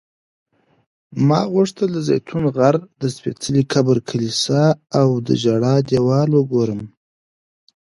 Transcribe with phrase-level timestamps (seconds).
[1.27, 4.63] ما غوښتل د زیتون غر، د سپېڅلي قبر کلیسا
[4.99, 6.81] او د ژړا دیوال وګورم.